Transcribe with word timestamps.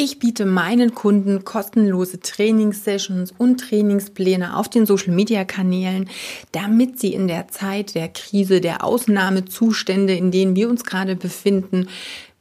Ich 0.00 0.20
biete 0.20 0.46
meinen 0.46 0.94
Kunden 0.94 1.44
kostenlose 1.44 2.20
Trainingssessions 2.20 3.34
und 3.36 3.58
Trainingspläne 3.58 4.56
auf 4.56 4.68
den 4.68 4.86
Social-Media-Kanälen, 4.86 6.08
damit 6.52 7.00
sie 7.00 7.12
in 7.12 7.26
der 7.26 7.48
Zeit 7.48 7.96
der 7.96 8.06
Krise, 8.06 8.60
der 8.60 8.84
Ausnahmezustände, 8.84 10.14
in 10.14 10.30
denen 10.30 10.54
wir 10.54 10.70
uns 10.70 10.84
gerade 10.84 11.16
befinden, 11.16 11.88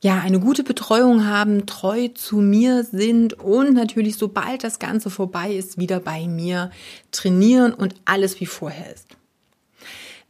ja, 0.03 0.19
eine 0.19 0.39
gute 0.39 0.63
Betreuung 0.63 1.25
haben, 1.25 1.65
treu 1.65 2.09
zu 2.09 2.37
mir 2.37 2.83
sind 2.83 3.33
und 3.33 3.73
natürlich, 3.73 4.17
sobald 4.17 4.63
das 4.63 4.77
Ganze 4.77 5.09
vorbei 5.09 5.51
ist, 5.51 5.79
wieder 5.79 5.99
bei 5.99 6.27
mir 6.27 6.69
trainieren 7.09 7.73
und 7.73 7.95
alles 8.05 8.39
wie 8.39 8.45
vorher 8.45 8.93
ist. 8.93 9.07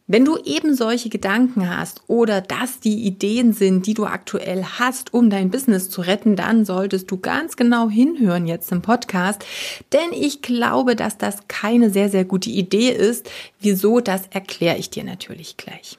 Wenn 0.10 0.24
du 0.24 0.38
eben 0.38 0.74
solche 0.74 1.10
Gedanken 1.10 1.70
hast 1.70 2.02
oder 2.08 2.40
das 2.40 2.80
die 2.80 3.06
Ideen 3.06 3.52
sind, 3.52 3.86
die 3.86 3.94
du 3.94 4.06
aktuell 4.06 4.64
hast, 4.64 5.14
um 5.14 5.30
dein 5.30 5.52
Business 5.52 5.90
zu 5.90 6.00
retten, 6.00 6.38
dann 6.38 6.64
solltest 6.64 7.12
du 7.12 7.18
ganz 7.18 7.58
genau 7.58 7.90
hinhören 7.90 8.48
jetzt 8.48 8.72
im 8.72 8.82
Podcast, 8.82 9.46
denn 9.92 10.14
ich 10.14 10.42
glaube, 10.42 10.96
dass 10.96 11.18
das 11.18 11.50
keine 11.50 11.90
sehr, 11.90 12.10
sehr 12.10 12.24
gute 12.24 12.50
Idee 12.50 12.90
ist. 12.90 13.30
Wieso, 13.60 14.00
das 14.00 14.28
erkläre 14.28 14.78
ich 14.78 14.90
dir 14.90 15.04
natürlich 15.04 15.58
gleich. 15.58 15.98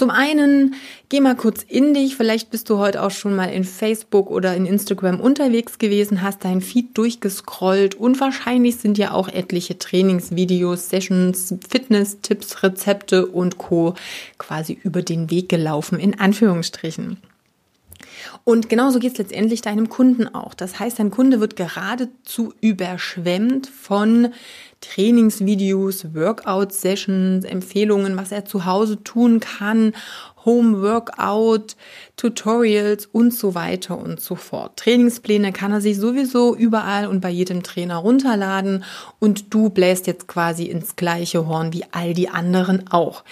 Zum 0.00 0.08
einen, 0.08 0.76
geh 1.10 1.20
mal 1.20 1.36
kurz 1.36 1.62
in 1.62 1.92
dich. 1.92 2.16
Vielleicht 2.16 2.50
bist 2.50 2.70
du 2.70 2.78
heute 2.78 3.02
auch 3.02 3.10
schon 3.10 3.36
mal 3.36 3.52
in 3.52 3.64
Facebook 3.64 4.30
oder 4.30 4.56
in 4.56 4.64
Instagram 4.64 5.20
unterwegs 5.20 5.76
gewesen, 5.78 6.22
hast 6.22 6.42
dein 6.42 6.62
Feed 6.62 6.96
durchgescrollt 6.96 7.96
und 7.96 8.18
wahrscheinlich 8.18 8.76
sind 8.76 8.96
ja 8.96 9.10
auch 9.10 9.28
etliche 9.28 9.78
Trainingsvideos, 9.78 10.88
Sessions, 10.88 11.54
Fitness-Tipps, 11.68 12.62
Rezepte 12.62 13.26
und 13.26 13.58
Co. 13.58 13.92
quasi 14.38 14.72
über 14.82 15.02
den 15.02 15.30
Weg 15.30 15.50
gelaufen, 15.50 15.98
in 15.98 16.18
Anführungsstrichen. 16.18 17.18
Und 18.44 18.68
genauso 18.68 18.98
geht 18.98 19.12
es 19.12 19.18
letztendlich 19.18 19.62
deinem 19.62 19.88
Kunden 19.88 20.26
auch. 20.34 20.54
Das 20.54 20.78
heißt, 20.78 20.98
dein 20.98 21.10
Kunde 21.10 21.40
wird 21.40 21.56
geradezu 21.56 22.52
überschwemmt 22.60 23.66
von 23.66 24.32
Trainingsvideos, 24.80 26.14
Workout-Sessions, 26.14 27.44
Empfehlungen, 27.44 28.16
was 28.16 28.32
er 28.32 28.44
zu 28.44 28.64
Hause 28.64 29.02
tun 29.02 29.40
kann, 29.40 29.92
Home-Workout, 30.44 31.76
Tutorials 32.16 33.06
und 33.06 33.34
so 33.34 33.54
weiter 33.54 33.98
und 33.98 34.20
so 34.20 34.34
fort. 34.36 34.78
Trainingspläne 34.78 35.52
kann 35.52 35.72
er 35.72 35.80
sich 35.80 35.98
sowieso 35.98 36.56
überall 36.56 37.06
und 37.06 37.20
bei 37.20 37.28
jedem 37.28 37.62
Trainer 37.62 37.96
runterladen 37.96 38.84
und 39.18 39.52
du 39.52 39.68
bläst 39.68 40.06
jetzt 40.06 40.26
quasi 40.28 40.64
ins 40.64 40.96
gleiche 40.96 41.46
Horn 41.46 41.72
wie 41.74 41.84
all 41.92 42.14
die 42.14 42.30
anderen 42.30 42.90
auch. 42.90 43.22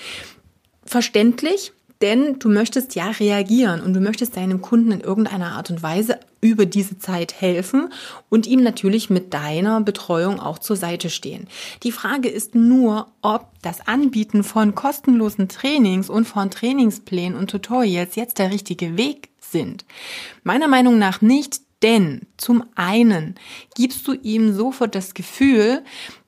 Verständlich, 0.85 1.73
denn 2.01 2.39
du 2.39 2.49
möchtest 2.49 2.95
ja 2.95 3.11
reagieren 3.11 3.81
und 3.81 3.95
du 3.95 4.01
möchtest 4.01 4.37
deinem 4.37 4.63
Kunden 4.63 4.93
in 4.93 5.01
irgendeiner 5.01 5.53
Art 5.53 5.71
und 5.71 5.83
Weise 5.83 6.21
über 6.41 6.67
diese 6.67 6.99
Zeit 6.99 7.41
helfen 7.41 7.93
und 8.29 8.47
ihm 8.47 8.63
natürlich 8.63 9.11
mit 9.11 9.35
deiner 9.35 9.81
Betreuung 9.81 10.39
auch 10.39 10.59
zur 10.59 10.77
Seite 10.77 11.11
stehen. 11.11 11.49
Die 11.83 11.93
Frage 11.93 12.29
ist 12.29 12.55
nur, 12.55 13.09
ob 13.23 13.49
das 13.63 13.87
Anbieten 13.89 14.45
von 14.45 14.75
kostenlosen 14.75 15.49
Trainings 15.49 16.09
und 16.09 16.27
von 16.27 16.51
Trainingsplänen 16.51 17.37
und 17.37 17.51
Tutorials 17.51 18.15
jetzt 18.15 18.39
der 18.39 18.53
richtige 18.53 18.97
Weg 18.97 19.31
sind. 19.41 19.85
Meiner 20.45 20.69
Meinung 20.69 20.99
nach 20.99 21.21
nicht, 21.21 21.61
denn 21.83 22.23
zum 22.37 22.65
einen 22.75 23.35
gibst 23.75 24.07
du 24.07 24.13
ihm 24.13 24.53
sofort 24.53 24.95
das 24.95 25.15
Gefühl, 25.15 25.83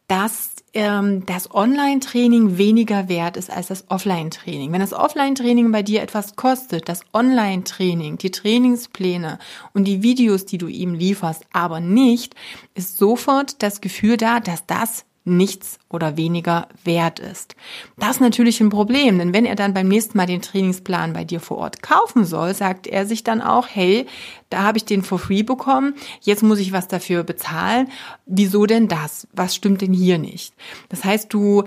dass 0.08 0.49
ähm, 0.74 1.26
das 1.26 1.52
Online-Training 1.52 2.58
weniger 2.58 3.08
wert 3.08 3.36
ist 3.36 3.50
als 3.50 3.68
das 3.68 3.90
Offline-Training. 3.90 4.72
Wenn 4.72 4.80
das 4.80 4.92
Offline-Training 4.92 5.72
bei 5.72 5.82
dir 5.82 6.02
etwas 6.02 6.36
kostet, 6.36 6.88
das 6.88 7.00
Online-Training, 7.12 8.18
die 8.18 8.30
Trainingspläne 8.30 9.38
und 9.74 9.84
die 9.84 10.02
Videos, 10.02 10.46
die 10.46 10.58
du 10.58 10.68
ihm 10.68 10.94
lieferst, 10.94 11.44
aber 11.52 11.80
nicht, 11.80 12.34
ist 12.74 12.98
sofort 12.98 13.62
das 13.62 13.80
Gefühl 13.80 14.16
da, 14.16 14.40
dass 14.40 14.66
das 14.66 15.04
nichts 15.36 15.78
oder 15.88 16.16
weniger 16.16 16.68
wert 16.84 17.18
ist. 17.18 17.56
Das 17.98 18.16
ist 18.16 18.20
natürlich 18.20 18.60
ein 18.60 18.70
Problem, 18.70 19.18
denn 19.18 19.32
wenn 19.32 19.46
er 19.46 19.54
dann 19.54 19.74
beim 19.74 19.88
nächsten 19.88 20.18
Mal 20.18 20.26
den 20.26 20.42
Trainingsplan 20.42 21.12
bei 21.12 21.24
dir 21.24 21.40
vor 21.40 21.58
Ort 21.58 21.82
kaufen 21.82 22.24
soll, 22.24 22.54
sagt 22.54 22.86
er 22.86 23.06
sich 23.06 23.24
dann 23.24 23.40
auch, 23.40 23.66
hey, 23.70 24.06
da 24.50 24.62
habe 24.62 24.78
ich 24.78 24.84
den 24.84 25.02
for 25.02 25.18
free 25.18 25.42
bekommen, 25.42 25.94
jetzt 26.20 26.42
muss 26.42 26.58
ich 26.58 26.72
was 26.72 26.88
dafür 26.88 27.22
bezahlen. 27.22 27.88
Wieso 28.26 28.66
denn 28.66 28.88
das? 28.88 29.26
Was 29.32 29.54
stimmt 29.54 29.80
denn 29.80 29.92
hier 29.92 30.18
nicht? 30.18 30.54
Das 30.88 31.04
heißt, 31.04 31.32
du, 31.32 31.64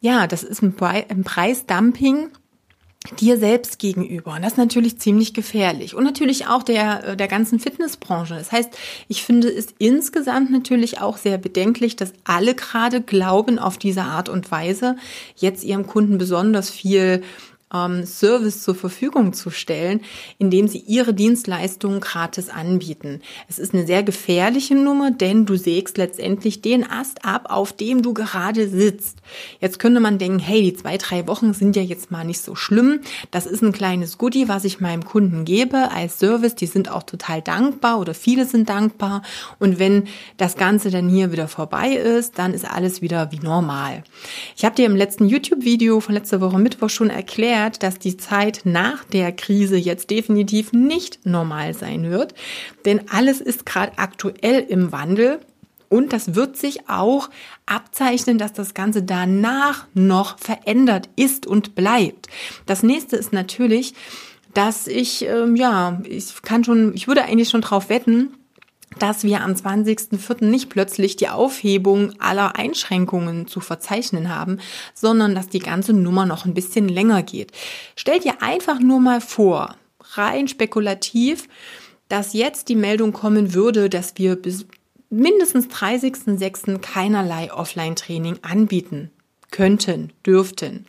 ja, 0.00 0.26
das 0.26 0.42
ist 0.42 0.62
ein, 0.62 0.74
Preisdumping 0.74 2.30
dir 3.20 3.36
selbst 3.38 3.78
gegenüber. 3.78 4.34
Und 4.34 4.42
das 4.42 4.52
ist 4.52 4.58
natürlich 4.58 4.98
ziemlich 4.98 5.34
gefährlich. 5.34 5.94
Und 5.94 6.04
natürlich 6.04 6.46
auch 6.46 6.62
der, 6.62 7.04
äh, 7.04 7.16
der 7.16 7.28
ganzen 7.28 7.58
Fitnessbranche. 7.58 8.34
Das 8.34 8.52
heißt, 8.52 8.70
ich 9.08 9.22
finde 9.22 9.48
es 9.48 9.74
insgesamt 9.78 10.50
natürlich 10.50 11.00
auch 11.00 11.16
sehr 11.16 11.38
bedenklich, 11.38 11.96
dass 11.96 12.12
alle 12.24 12.54
gerade 12.54 13.00
glauben, 13.00 13.58
auf 13.58 13.76
diese 13.76 14.02
Art 14.02 14.28
und 14.28 14.50
Weise 14.50 14.96
jetzt 15.36 15.64
ihrem 15.64 15.86
Kunden 15.86 16.18
besonders 16.18 16.70
viel 16.70 17.22
ähm, 17.72 18.04
Service 18.04 18.62
zur 18.62 18.74
Verfügung 18.74 19.32
zu 19.32 19.50
stellen, 19.50 20.00
indem 20.38 20.68
sie 20.68 20.78
ihre 20.78 21.14
Dienstleistungen 21.14 22.00
gratis 22.00 22.48
anbieten. 22.48 23.20
Es 23.48 23.58
ist 23.58 23.74
eine 23.74 23.86
sehr 23.86 24.02
gefährliche 24.02 24.74
Nummer, 24.74 25.10
denn 25.10 25.46
du 25.46 25.56
sägst 25.56 25.98
letztendlich 25.98 26.62
den 26.62 26.88
Ast 26.88 27.24
ab, 27.24 27.46
auf 27.50 27.72
dem 27.72 28.02
du 28.02 28.14
gerade 28.14 28.68
sitzt. 28.68 29.18
Jetzt 29.60 29.78
könnte 29.78 30.00
man 30.00 30.18
denken, 30.18 30.38
hey, 30.38 30.62
die 30.62 30.74
zwei, 30.74 30.98
drei 30.98 31.26
Wochen 31.26 31.54
sind 31.54 31.76
ja 31.76 31.82
jetzt 31.82 32.10
mal 32.10 32.24
nicht 32.24 32.40
so 32.40 32.54
schlimm. 32.54 33.00
Das 33.30 33.46
ist 33.46 33.62
ein 33.62 33.72
kleines 33.72 34.18
Goodie, 34.18 34.48
was 34.48 34.64
ich 34.64 34.80
meinem 34.80 35.04
Kunden 35.04 35.44
gebe 35.44 35.90
als 35.90 36.18
Service. 36.18 36.54
Die 36.54 36.66
sind 36.66 36.90
auch 36.90 37.02
total 37.02 37.42
dankbar 37.42 37.98
oder 37.98 38.14
viele 38.14 38.46
sind 38.46 38.68
dankbar. 38.68 39.22
Und 39.58 39.78
wenn 39.78 40.04
das 40.36 40.56
Ganze 40.56 40.90
dann 40.90 41.08
hier 41.08 41.32
wieder 41.32 41.48
vorbei 41.48 41.90
ist, 41.90 42.38
dann 42.38 42.54
ist 42.54 42.64
alles 42.68 43.02
wieder 43.02 43.32
wie 43.32 43.38
normal. 43.38 44.04
Ich 44.56 44.64
habe 44.64 44.74
dir 44.74 44.86
im 44.86 44.96
letzten 44.96 45.26
YouTube-Video 45.26 46.00
von 46.00 46.14
letzter 46.14 46.40
Woche 46.40 46.58
Mittwoch 46.58 46.90
schon 46.90 47.10
erklärt, 47.10 47.61
erklärt, 47.62 47.82
dass 47.82 47.98
die 47.98 48.16
Zeit 48.16 48.62
nach 48.64 49.04
der 49.04 49.32
Krise 49.32 49.76
jetzt 49.76 50.10
definitiv 50.10 50.72
nicht 50.72 51.24
normal 51.24 51.74
sein 51.74 52.10
wird, 52.10 52.34
denn 52.84 53.08
alles 53.10 53.40
ist 53.40 53.66
gerade 53.66 53.98
aktuell 53.98 54.60
im 54.68 54.92
Wandel. 54.92 55.40
Und 55.88 56.14
das 56.14 56.34
wird 56.34 56.56
sich 56.56 56.88
auch 56.88 57.28
abzeichnen, 57.66 58.38
dass 58.38 58.54
das 58.54 58.72
Ganze 58.72 59.02
danach 59.02 59.86
noch 59.92 60.38
verändert 60.38 61.10
ist 61.16 61.46
und 61.46 61.74
bleibt. 61.74 62.28
Das 62.64 62.82
nächste 62.82 63.16
ist 63.16 63.32
natürlich, 63.34 63.92
dass 64.54 64.86
ich, 64.86 65.26
ähm, 65.26 65.54
ja, 65.54 66.00
ich 66.08 66.40
kann 66.40 66.64
schon, 66.64 66.94
ich 66.94 67.08
würde 67.08 67.24
eigentlich 67.24 67.50
schon 67.50 67.60
drauf 67.60 67.90
wetten, 67.90 68.30
dass 68.98 69.24
wir 69.24 69.42
am 69.42 69.52
20.04. 69.52 70.44
nicht 70.44 70.68
plötzlich 70.68 71.16
die 71.16 71.28
Aufhebung 71.28 72.14
aller 72.20 72.56
Einschränkungen 72.56 73.46
zu 73.46 73.60
verzeichnen 73.60 74.34
haben, 74.34 74.58
sondern 74.94 75.34
dass 75.34 75.48
die 75.48 75.58
ganze 75.58 75.92
Nummer 75.92 76.26
noch 76.26 76.44
ein 76.44 76.54
bisschen 76.54 76.88
länger 76.88 77.22
geht. 77.22 77.52
Stell 77.96 78.20
dir 78.20 78.42
einfach 78.42 78.80
nur 78.80 79.00
mal 79.00 79.20
vor, 79.20 79.76
rein 80.14 80.48
spekulativ, 80.48 81.48
dass 82.08 82.34
jetzt 82.34 82.68
die 82.68 82.76
Meldung 82.76 83.12
kommen 83.12 83.54
würde, 83.54 83.88
dass 83.88 84.14
wir 84.16 84.36
bis 84.36 84.66
mindestens 85.08 85.66
30.06. 85.68 86.78
keinerlei 86.78 87.52
Offline-Training 87.52 88.38
anbieten 88.42 89.10
könnten, 89.50 90.12
dürften. 90.26 90.86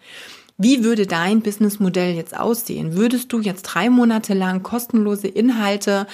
Wie 0.57 0.83
würde 0.83 1.07
dein 1.07 1.41
Businessmodell 1.41 2.15
jetzt 2.15 2.37
aussehen? 2.37 2.95
Würdest 2.95 3.33
du 3.33 3.39
jetzt 3.39 3.63
drei 3.63 3.89
Monate 3.89 4.33
lang 4.33 4.61
kostenlose 4.61 5.27
Inhalte, 5.27 6.05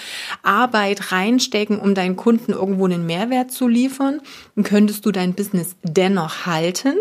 Arbeit 0.43 1.11
reinstecken, 1.11 1.79
um 1.79 1.93
deinen 1.93 2.15
Kunden 2.15 2.53
irgendwo 2.53 2.85
einen 2.85 3.05
Mehrwert 3.05 3.51
zu 3.51 3.67
liefern? 3.67 4.21
Und 4.55 4.63
könntest 4.63 5.05
du 5.05 5.11
dein 5.11 5.33
Business 5.33 5.75
dennoch 5.83 6.45
halten? 6.45 6.95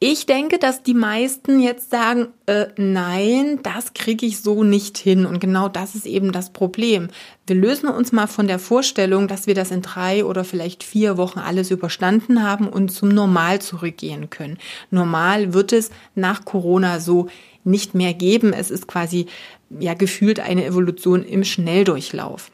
Ich 0.00 0.26
denke, 0.26 0.60
dass 0.60 0.84
die 0.84 0.94
meisten 0.94 1.58
jetzt 1.58 1.90
sagen, 1.90 2.28
äh, 2.46 2.66
nein, 2.76 3.58
das 3.64 3.94
kriege 3.94 4.26
ich 4.26 4.40
so 4.40 4.62
nicht 4.62 4.96
hin. 4.96 5.26
Und 5.26 5.40
genau 5.40 5.68
das 5.68 5.96
ist 5.96 6.06
eben 6.06 6.30
das 6.30 6.52
Problem. 6.52 7.08
Wir 7.48 7.56
lösen 7.56 7.88
uns 7.88 8.12
mal 8.12 8.28
von 8.28 8.46
der 8.46 8.60
Vorstellung, 8.60 9.26
dass 9.26 9.48
wir 9.48 9.54
das 9.54 9.72
in 9.72 9.82
drei 9.82 10.24
oder 10.24 10.44
vielleicht 10.44 10.84
vier 10.84 11.16
Wochen 11.16 11.40
alles 11.40 11.72
überstanden 11.72 12.44
haben 12.44 12.68
und 12.68 12.90
zum 12.90 13.08
Normal 13.08 13.60
zurückgehen 13.60 14.30
können. 14.30 14.58
Normal 14.92 15.52
wird 15.52 15.72
es 15.72 15.90
nach 16.14 16.44
Corona 16.44 17.00
so 17.00 17.26
nicht 17.64 17.96
mehr 17.96 18.14
geben. 18.14 18.52
Es 18.52 18.70
ist 18.70 18.86
quasi 18.86 19.26
ja 19.80 19.94
gefühlt 19.94 20.38
eine 20.38 20.64
Evolution 20.64 21.24
im 21.24 21.42
Schnelldurchlauf. 21.42 22.52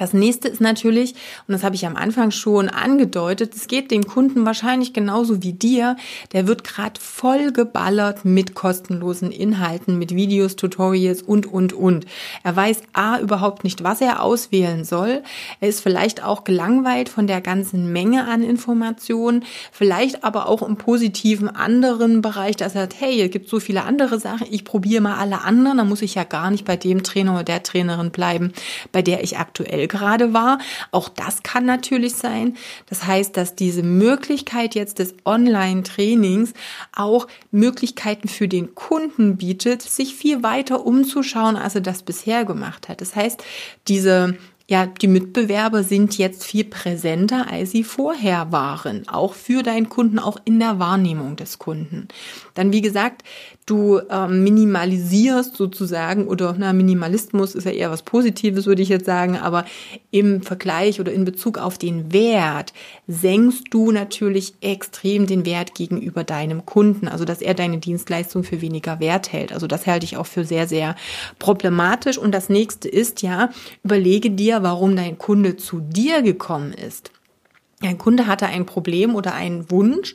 Das 0.00 0.14
nächste 0.14 0.48
ist 0.48 0.62
natürlich, 0.62 1.12
und 1.46 1.52
das 1.52 1.62
habe 1.62 1.74
ich 1.74 1.84
am 1.84 1.94
Anfang 1.94 2.30
schon 2.30 2.70
angedeutet, 2.70 3.54
es 3.54 3.66
geht 3.66 3.90
dem 3.90 4.06
Kunden 4.06 4.46
wahrscheinlich 4.46 4.94
genauso 4.94 5.42
wie 5.42 5.52
dir. 5.52 5.94
Der 6.32 6.46
wird 6.46 6.64
gerade 6.64 6.98
voll 6.98 7.52
geballert 7.52 8.24
mit 8.24 8.54
kostenlosen 8.54 9.30
Inhalten, 9.30 9.98
mit 9.98 10.14
Videos, 10.14 10.56
Tutorials 10.56 11.20
und, 11.20 11.44
und, 11.44 11.74
und. 11.74 12.06
Er 12.42 12.56
weiß 12.56 12.80
A 12.94 13.18
überhaupt 13.18 13.62
nicht, 13.62 13.84
was 13.84 14.00
er 14.00 14.22
auswählen 14.22 14.84
soll. 14.84 15.22
Er 15.60 15.68
ist 15.68 15.82
vielleicht 15.82 16.24
auch 16.24 16.44
gelangweilt 16.44 17.10
von 17.10 17.26
der 17.26 17.42
ganzen 17.42 17.92
Menge 17.92 18.26
an 18.26 18.42
Informationen, 18.42 19.44
vielleicht 19.70 20.24
aber 20.24 20.48
auch 20.48 20.62
im 20.62 20.76
positiven 20.76 21.50
anderen 21.54 22.22
Bereich, 22.22 22.56
dass 22.56 22.74
er 22.74 22.80
sagt, 22.84 22.98
hey, 22.98 23.20
es 23.20 23.30
gibt 23.30 23.50
so 23.50 23.60
viele 23.60 23.84
andere 23.84 24.18
Sachen, 24.18 24.46
ich 24.50 24.64
probiere 24.64 25.02
mal 25.02 25.16
alle 25.16 25.42
anderen, 25.42 25.76
dann 25.76 25.90
muss 25.90 26.00
ich 26.00 26.14
ja 26.14 26.24
gar 26.24 26.50
nicht 26.50 26.64
bei 26.64 26.76
dem 26.76 27.02
Trainer 27.02 27.34
oder 27.34 27.44
der 27.44 27.62
Trainerin 27.62 28.10
bleiben, 28.12 28.54
bei 28.92 29.02
der 29.02 29.22
ich 29.22 29.36
aktuell 29.36 29.89
gerade 29.90 30.32
war. 30.32 30.58
Auch 30.90 31.10
das 31.10 31.42
kann 31.42 31.66
natürlich 31.66 32.14
sein. 32.14 32.56
Das 32.86 33.06
heißt, 33.06 33.36
dass 33.36 33.54
diese 33.54 33.82
Möglichkeit 33.82 34.74
jetzt 34.74 34.98
des 34.98 35.14
Online-Trainings 35.26 36.54
auch 36.96 37.26
Möglichkeiten 37.50 38.28
für 38.28 38.48
den 38.48 38.74
Kunden 38.74 39.36
bietet, 39.36 39.82
sich 39.82 40.14
viel 40.14 40.42
weiter 40.42 40.86
umzuschauen, 40.86 41.56
als 41.56 41.74
er 41.74 41.82
das 41.82 42.02
bisher 42.02 42.46
gemacht 42.46 42.88
hat. 42.88 43.02
Das 43.02 43.14
heißt, 43.14 43.44
diese 43.88 44.38
ja, 44.70 44.86
die 44.86 45.08
Mitbewerber 45.08 45.82
sind 45.82 46.16
jetzt 46.16 46.44
viel 46.44 46.62
präsenter, 46.62 47.50
als 47.50 47.72
sie 47.72 47.82
vorher 47.82 48.52
waren, 48.52 49.08
auch 49.08 49.34
für 49.34 49.64
deinen 49.64 49.88
Kunden, 49.88 50.20
auch 50.20 50.38
in 50.44 50.60
der 50.60 50.78
Wahrnehmung 50.78 51.34
des 51.34 51.58
Kunden. 51.58 52.06
Dann, 52.54 52.72
wie 52.72 52.80
gesagt, 52.80 53.24
du 53.66 54.00
ähm, 54.10 54.44
minimalisierst 54.44 55.56
sozusagen, 55.56 56.28
oder 56.28 56.54
na, 56.56 56.72
Minimalismus 56.72 57.56
ist 57.56 57.64
ja 57.64 57.72
eher 57.72 57.90
was 57.90 58.02
Positives, 58.02 58.66
würde 58.66 58.82
ich 58.82 58.88
jetzt 58.88 59.06
sagen, 59.06 59.36
aber 59.36 59.64
im 60.12 60.40
Vergleich 60.40 61.00
oder 61.00 61.12
in 61.12 61.24
Bezug 61.24 61.58
auf 61.58 61.76
den 61.76 62.12
Wert 62.12 62.72
senkst 63.08 63.64
du 63.70 63.90
natürlich 63.90 64.54
extrem 64.60 65.26
den 65.26 65.46
Wert 65.46 65.74
gegenüber 65.74 66.22
deinem 66.22 66.64
Kunden, 66.64 67.08
also 67.08 67.24
dass 67.24 67.42
er 67.42 67.54
deine 67.54 67.78
Dienstleistung 67.78 68.44
für 68.44 68.60
weniger 68.60 69.00
Wert 69.00 69.32
hält. 69.32 69.52
Also 69.52 69.66
das 69.66 69.88
halte 69.88 70.04
ich 70.04 70.16
auch 70.16 70.26
für 70.26 70.44
sehr, 70.44 70.68
sehr 70.68 70.94
problematisch. 71.40 72.18
Und 72.18 72.32
das 72.32 72.48
nächste 72.48 72.88
ist 72.88 73.22
ja, 73.22 73.50
überlege 73.82 74.30
dir, 74.30 74.59
warum 74.62 74.96
dein 74.96 75.18
Kunde 75.18 75.56
zu 75.56 75.80
dir 75.80 76.22
gekommen 76.22 76.72
ist. 76.72 77.10
Ein 77.82 77.96
Kunde 77.96 78.26
hatte 78.26 78.44
ein 78.44 78.66
Problem 78.66 79.14
oder 79.14 79.32
einen 79.32 79.70
Wunsch, 79.70 80.14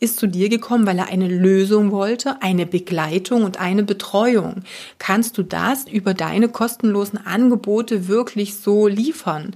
ist 0.00 0.18
zu 0.18 0.26
dir 0.26 0.48
gekommen, 0.48 0.84
weil 0.84 0.98
er 0.98 1.06
eine 1.06 1.28
Lösung 1.28 1.92
wollte, 1.92 2.42
eine 2.42 2.66
Begleitung 2.66 3.44
und 3.44 3.60
eine 3.60 3.84
Betreuung. 3.84 4.64
Kannst 4.98 5.38
du 5.38 5.44
das 5.44 5.86
über 5.86 6.12
deine 6.12 6.48
kostenlosen 6.48 7.24
Angebote 7.24 8.08
wirklich 8.08 8.56
so 8.56 8.88
liefern? 8.88 9.54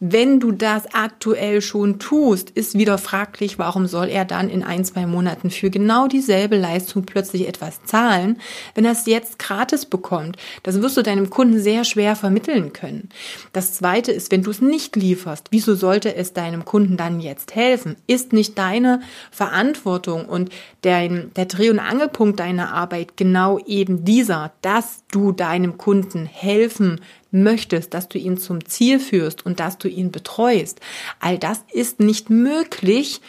Wenn 0.00 0.38
du 0.38 0.52
das 0.52 0.84
aktuell 0.94 1.60
schon 1.60 1.98
tust, 1.98 2.50
ist 2.50 2.78
wieder 2.78 2.98
fraglich, 2.98 3.58
warum 3.58 3.88
soll 3.88 4.06
er 4.08 4.24
dann 4.24 4.48
in 4.48 4.62
ein, 4.62 4.84
zwei 4.84 5.06
Monaten 5.06 5.50
für 5.50 5.70
genau 5.70 6.06
dieselbe 6.06 6.56
Leistung 6.56 7.02
plötzlich 7.04 7.48
etwas 7.48 7.82
zahlen, 7.84 8.38
wenn 8.76 8.84
er 8.84 8.92
es 8.92 9.06
jetzt 9.06 9.40
gratis 9.40 9.86
bekommt. 9.86 10.36
Das 10.62 10.80
wirst 10.80 10.96
du 10.96 11.02
deinem 11.02 11.30
Kunden 11.30 11.58
sehr 11.58 11.82
schwer 11.82 12.14
vermitteln 12.14 12.72
können. 12.72 13.08
Das 13.52 13.72
zweite 13.72 14.12
ist, 14.12 14.30
wenn 14.30 14.44
du 14.44 14.52
es 14.52 14.60
nicht 14.60 14.94
lieferst, 14.94 15.48
wieso 15.50 15.74
sollte 15.74 16.14
es 16.14 16.32
deinem 16.32 16.64
Kunden 16.64 16.96
dann 16.96 17.18
jetzt 17.18 17.56
helfen? 17.56 17.96
Ist 18.06 18.32
nicht 18.32 18.56
deine 18.56 19.00
Verantwortung 19.32 20.26
und 20.26 20.50
dein, 20.82 21.32
der 21.34 21.46
Dreh- 21.46 21.70
und 21.70 21.80
Angelpunkt 21.80 22.38
deiner 22.38 22.72
Arbeit 22.72 23.16
genau 23.16 23.58
eben 23.66 24.04
dieser, 24.04 24.52
dass 24.62 25.02
du 25.10 25.32
deinem 25.32 25.76
Kunden 25.76 26.24
helfen 26.24 27.00
möchtest, 27.30 27.94
dass 27.94 28.08
du 28.08 28.18
ihn 28.18 28.38
zum 28.38 28.64
Ziel 28.64 28.98
führst 28.98 29.44
und 29.44 29.60
dass 29.60 29.78
du 29.78 29.88
ihn 29.88 30.10
betreust. 30.10 30.80
All 31.20 31.38
das 31.38 31.60
ist 31.72 32.00
nicht 32.00 32.30
möglich, 32.30 33.20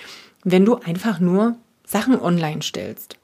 wenn 0.43 0.65
du 0.65 0.75
einfach 0.75 1.19
nur 1.19 1.57
Sachen 1.85 2.19
online 2.19 2.61
stellst. 2.61 3.17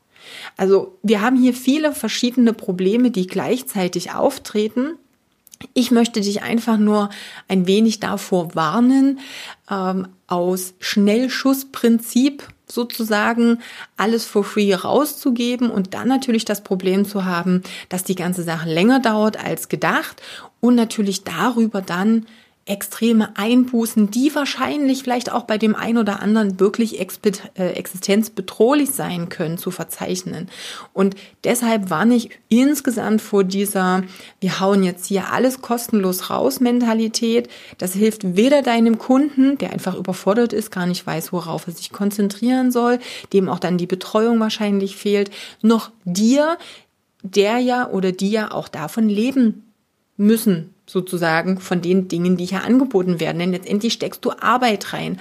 Also 0.58 0.98
wir 1.04 1.22
haben 1.22 1.40
hier 1.40 1.54
viele 1.54 1.94
verschiedene 1.94 2.54
Probleme, 2.54 3.12
die 3.12 3.28
gleichzeitig 3.28 4.14
auftreten. 4.14 4.98
Ich 5.74 5.92
möchte 5.92 6.22
dich 6.22 6.42
einfach 6.42 6.78
nur 6.78 7.10
ein 7.48 7.68
wenig 7.68 8.00
davor 8.00 8.56
warnen, 8.56 9.20
ähm, 9.70 10.08
aus 10.28 10.74
Schnellschussprinzip 10.80 12.44
sozusagen 12.68 13.60
alles 13.98 14.26
for 14.26 14.44
free 14.44 14.74
rauszugeben 14.74 15.70
und 15.70 15.94
dann 15.94 16.08
natürlich 16.08 16.46
das 16.46 16.64
Problem 16.64 17.06
zu 17.06 17.26
haben, 17.26 17.62
dass 17.90 18.04
die 18.04 18.16
ganze 18.16 18.44
Sache 18.44 18.70
länger 18.70 19.00
dauert 19.00 19.44
als 19.44 19.70
gedacht 19.70 20.22
und 20.60 20.76
natürlich 20.76 21.24
darüber 21.24 21.82
dann 21.82 22.26
extreme 22.68 23.38
Einbußen, 23.38 24.10
die 24.10 24.34
wahrscheinlich 24.34 25.04
vielleicht 25.04 25.32
auch 25.32 25.44
bei 25.44 25.60
dem 25.60 25.76
einen 25.76 26.00
oder 26.00 26.24
anderen 26.24 26.60
wirklich 26.60 27.00
äh, 27.00 27.70
existenzbedrohlich 27.74 28.90
sein 28.90 29.30
können, 29.30 29.60
zu 29.60 29.70
verzeichnen. 29.70 30.50
Und 30.92 31.16
deshalb 31.44 31.92
warne 31.92 32.16
ich 32.16 32.32
insgesamt 32.50 33.22
vor 33.22 33.44
dieser, 33.44 34.04
wir 34.40 34.60
hauen 34.60 34.84
jetzt 34.84 35.06
hier 35.06 35.32
alles 35.32 35.62
kostenlos 35.62 36.32
raus 36.32 36.60
Mentalität. 36.60 37.50
Das 37.78 37.94
hilft 37.94 38.36
weder 38.36 38.64
deinem 38.64 38.98
Kunden, 38.98 39.60
der 39.60 39.72
einfach 39.72 39.96
überfordert 39.96 40.52
ist, 40.52 40.72
gar 40.72 40.88
nicht 40.88 41.06
weiß, 41.06 41.32
worauf 41.34 41.68
er 41.68 41.74
sich 41.74 41.92
konzentrieren 41.92 42.72
soll, 42.72 42.98
dem 43.32 43.48
auch 43.48 43.60
dann 43.60 43.78
die 43.78 43.86
Betreuung 43.86 44.40
wahrscheinlich 44.40 44.96
fehlt, 44.96 45.30
noch 45.62 45.92
dir, 46.04 46.58
der 47.22 47.60
ja 47.60 47.90
oder 47.90 48.12
die 48.12 48.32
ja 48.32 48.52
auch 48.52 48.68
davon 48.68 49.08
leben 49.08 49.72
müssen, 50.18 50.75
sozusagen, 50.86 51.60
von 51.60 51.82
den 51.82 52.08
Dingen, 52.08 52.38
die 52.38 52.46
hier 52.46 52.64
angeboten 52.64 53.20
werden. 53.20 53.40
Denn 53.40 53.52
letztendlich 53.52 53.94
steckst 53.94 54.24
du 54.24 54.32
Arbeit 54.32 54.94
rein. 54.94 55.20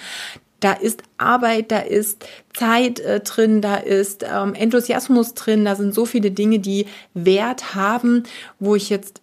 Da 0.60 0.72
ist 0.72 1.02
Arbeit, 1.18 1.72
da 1.72 1.80
ist 1.80 2.24
Zeit 2.54 3.00
äh, 3.00 3.20
drin, 3.20 3.60
da 3.60 3.76
ist 3.76 4.24
ähm, 4.24 4.54
Enthusiasmus 4.54 5.34
drin, 5.34 5.64
da 5.64 5.74
sind 5.74 5.94
so 5.94 6.06
viele 6.06 6.30
Dinge, 6.30 6.58
die 6.58 6.86
Wert 7.12 7.74
haben, 7.74 8.22
wo 8.58 8.74
ich 8.74 8.88
jetzt 8.88 9.20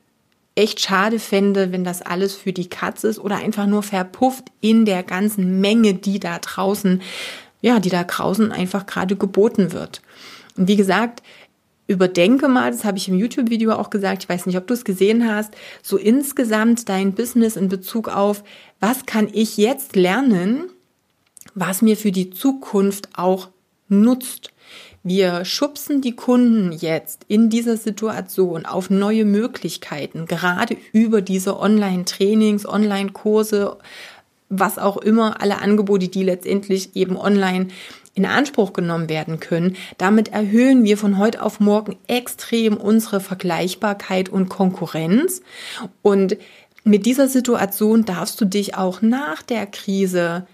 echt 0.56 0.82
schade 0.82 1.18
fände, 1.20 1.72
wenn 1.72 1.84
das 1.84 2.02
alles 2.02 2.36
für 2.36 2.54
die 2.54 2.70
Katze 2.70 3.08
ist 3.08 3.20
oder 3.20 3.38
einfach 3.38 3.66
nur 3.66 3.84
verpufft 3.84 4.52
in 4.60 4.86
der 4.86 5.02
ganzen 5.02 5.62
Menge, 5.62 5.94
die 5.94 6.20
da 6.20 6.40
draußen, 6.40 7.02
ja, 7.62 7.80
die 7.80 7.90
da 7.90 8.04
draußen 8.04 8.52
einfach 8.52 8.86
gerade 8.86 9.16
geboten 9.16 9.72
wird. 9.72 10.02
Und 10.58 10.68
wie 10.68 10.76
gesagt, 10.76 11.24
überdenke 11.92 12.48
mal, 12.48 12.72
das 12.72 12.86
habe 12.86 12.98
ich 12.98 13.08
im 13.08 13.18
YouTube-Video 13.18 13.74
auch 13.74 13.90
gesagt, 13.90 14.24
ich 14.24 14.30
weiß 14.30 14.46
nicht, 14.46 14.58
ob 14.58 14.66
du 14.66 14.74
es 14.74 14.86
gesehen 14.86 15.30
hast, 15.30 15.54
so 15.82 15.98
insgesamt 15.98 16.90
dein 16.90 17.14
Business 17.14 17.56
in 17.56 17.70
Bezug 17.70 18.08
auf, 18.08 18.44
was 18.80 19.06
kann 19.06 19.28
ich 19.32 19.58
jetzt 19.58 19.96
lernen, 19.96 20.70
was 21.54 21.82
mir 21.82 21.98
für 21.98 22.12
die 22.12 22.30
Zukunft 22.30 23.10
auch 23.16 23.50
nutzt. 23.90 24.52
Wir 25.04 25.46
schubsen 25.46 26.02
die 26.02 26.16
Kunden 26.16 26.72
jetzt 26.72 27.26
in 27.28 27.50
dieser 27.50 27.76
Situation 27.76 28.66
auf 28.66 28.90
neue 28.90 29.26
Möglichkeiten, 29.26 30.28
gerade 30.28 30.78
über 30.94 31.22
diese 31.22 31.60
Online-Trainings, 31.60 32.66
Online-Kurse, 32.68 33.78
was 34.50 34.78
auch 34.78 34.98
immer, 34.98 35.42
alle 35.42 35.60
Angebote, 35.60 36.08
die 36.08 36.24
letztendlich 36.24 36.96
eben 36.96 37.18
online 37.18 37.70
in 38.14 38.26
Anspruch 38.26 38.74
genommen 38.74 39.10
werden 39.10 39.40
können. 39.40 39.78
Damit 39.98 40.30
erhöhen 40.30 40.84
wir 40.84 40.98
von 40.98 41.18
heute 41.18 41.42
auf 41.42 41.60
morgen 41.60 41.98
extrem 42.08 42.76
unsere 42.78 43.22
Vergleichbarkeit 43.22 44.30
und 44.30 44.50
Konkurrenz. 44.50 45.42
Und 46.02 46.38
mit 46.84 47.06
dieser 47.06 47.28
Situation 47.28 48.06
darfst 48.06 48.42
du 48.42 48.46
dich 48.46 48.76
auch 48.76 49.02
nach 49.02 49.42
der 49.42 49.66
Krise 49.66 50.48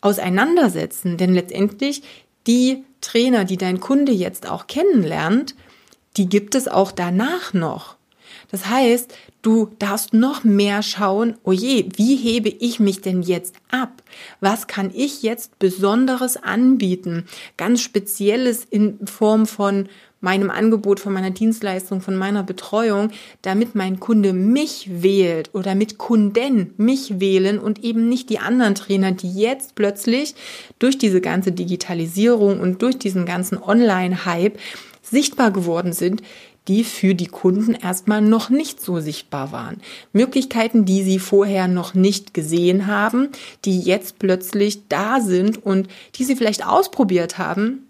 auseinandersetzen, 0.00 1.16
denn 1.16 1.32
letztendlich 1.32 2.02
die 2.46 2.84
Trainer, 3.00 3.44
die 3.44 3.56
dein 3.56 3.80
Kunde 3.80 4.12
jetzt 4.12 4.48
auch 4.48 4.66
kennenlernt, 4.66 5.54
die 6.16 6.28
gibt 6.28 6.54
es 6.54 6.68
auch 6.68 6.92
danach 6.92 7.54
noch. 7.54 7.96
Das 8.54 8.66
heißt, 8.66 9.12
du 9.42 9.70
darfst 9.80 10.14
noch 10.14 10.44
mehr 10.44 10.84
schauen, 10.84 11.34
oh 11.42 11.50
je, 11.50 11.88
wie 11.96 12.14
hebe 12.14 12.48
ich 12.48 12.78
mich 12.78 13.00
denn 13.00 13.20
jetzt 13.20 13.56
ab? 13.68 14.00
Was 14.38 14.68
kann 14.68 14.92
ich 14.94 15.24
jetzt 15.24 15.58
Besonderes 15.58 16.36
anbieten? 16.36 17.26
Ganz 17.56 17.80
Spezielles 17.80 18.64
in 18.64 19.04
Form 19.08 19.46
von 19.46 19.88
meinem 20.20 20.50
Angebot, 20.50 21.00
von 21.00 21.12
meiner 21.12 21.32
Dienstleistung, 21.32 22.00
von 22.00 22.14
meiner 22.14 22.44
Betreuung, 22.44 23.10
damit 23.42 23.74
mein 23.74 23.98
Kunde 23.98 24.32
mich 24.32 24.88
wählt 25.02 25.52
oder 25.52 25.74
mit 25.74 25.98
Kunden 25.98 26.74
mich 26.76 27.18
wählen 27.18 27.58
und 27.58 27.82
eben 27.82 28.08
nicht 28.08 28.30
die 28.30 28.38
anderen 28.38 28.76
Trainer, 28.76 29.10
die 29.10 29.34
jetzt 29.34 29.74
plötzlich 29.74 30.36
durch 30.78 30.96
diese 30.96 31.20
ganze 31.20 31.50
Digitalisierung 31.50 32.60
und 32.60 32.82
durch 32.82 33.00
diesen 33.00 33.26
ganzen 33.26 33.60
Online-Hype 33.60 34.60
sichtbar 35.02 35.50
geworden 35.50 35.92
sind, 35.92 36.22
die 36.68 36.84
für 36.84 37.14
die 37.14 37.26
Kunden 37.26 37.74
erstmal 37.74 38.22
noch 38.22 38.48
nicht 38.50 38.80
so 38.80 39.00
sichtbar 39.00 39.52
waren. 39.52 39.80
Möglichkeiten, 40.12 40.84
die 40.84 41.02
sie 41.02 41.18
vorher 41.18 41.68
noch 41.68 41.94
nicht 41.94 42.34
gesehen 42.34 42.86
haben, 42.86 43.28
die 43.64 43.80
jetzt 43.80 44.18
plötzlich 44.18 44.88
da 44.88 45.20
sind 45.20 45.64
und 45.64 45.88
die 46.14 46.24
sie 46.24 46.36
vielleicht 46.36 46.66
ausprobiert 46.66 47.38
haben, 47.38 47.86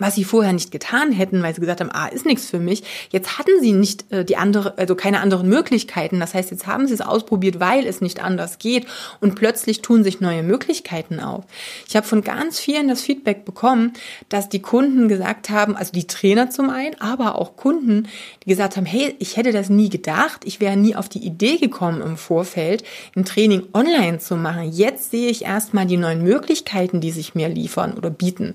was 0.00 0.16
sie 0.16 0.24
vorher 0.24 0.52
nicht 0.52 0.72
getan 0.72 1.12
hätten, 1.12 1.42
weil 1.42 1.54
sie 1.54 1.60
gesagt 1.60 1.80
haben, 1.80 1.92
ah, 1.92 2.06
ist 2.06 2.26
nichts 2.26 2.50
für 2.50 2.58
mich. 2.58 2.82
Jetzt 3.10 3.38
hatten 3.38 3.60
sie 3.60 3.72
nicht 3.72 4.10
äh, 4.10 4.24
die 4.24 4.36
andere, 4.36 4.76
also 4.78 4.96
keine 4.96 5.20
anderen 5.20 5.48
Möglichkeiten. 5.48 6.18
Das 6.18 6.34
heißt, 6.34 6.50
jetzt 6.50 6.66
haben 6.66 6.88
sie 6.88 6.94
es 6.94 7.00
ausprobiert, 7.00 7.60
weil 7.60 7.86
es 7.86 8.00
nicht 8.00 8.22
anders 8.22 8.58
geht 8.58 8.86
und 9.20 9.36
plötzlich 9.36 9.82
tun 9.82 10.02
sich 10.02 10.20
neue 10.20 10.42
Möglichkeiten 10.42 11.20
auf. 11.20 11.44
Ich 11.86 11.94
habe 11.94 12.06
von 12.06 12.22
ganz 12.22 12.58
vielen 12.58 12.88
das 12.88 13.02
Feedback 13.02 13.44
bekommen, 13.44 13.92
dass 14.28 14.48
die 14.48 14.62
Kunden 14.62 15.08
gesagt 15.08 15.50
haben, 15.50 15.76
also 15.76 15.92
die 15.92 16.06
Trainer 16.06 16.50
zum 16.50 16.70
einen, 16.70 17.00
aber 17.00 17.36
auch 17.36 17.56
Kunden, 17.56 18.08
die 18.44 18.48
gesagt 18.48 18.76
haben, 18.76 18.86
hey, 18.86 19.14
ich 19.18 19.36
hätte 19.36 19.52
das 19.52 19.68
nie 19.68 19.90
gedacht, 19.90 20.42
ich 20.44 20.60
wäre 20.60 20.76
nie 20.76 20.96
auf 20.96 21.08
die 21.08 21.24
Idee 21.24 21.58
gekommen 21.58 22.00
im 22.00 22.16
Vorfeld, 22.16 22.82
ein 23.14 23.24
Training 23.24 23.64
online 23.74 24.18
zu 24.18 24.36
machen. 24.36 24.72
Jetzt 24.72 25.10
sehe 25.10 25.28
ich 25.28 25.44
erstmal 25.44 25.86
die 25.86 25.98
neuen 25.98 26.22
Möglichkeiten, 26.22 27.00
die 27.00 27.10
sich 27.10 27.34
mir 27.34 27.48
liefern 27.48 27.94
oder 27.94 28.10
bieten. 28.10 28.54